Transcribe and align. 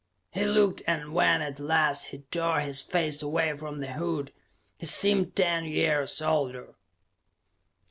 He 0.31 0.45
looked, 0.45 0.81
and 0.87 1.13
when 1.13 1.43
at 1.43 1.59
last 1.59 2.05
he 2.05 2.23
tore 2.31 2.61
his 2.61 2.81
face 2.81 3.21
away 3.21 3.55
from 3.55 3.81
the 3.81 3.93
hood, 3.93 4.33
he 4.79 4.87
seemed 4.87 5.35
ten 5.35 5.63
years 5.65 6.19
older. 6.23 6.73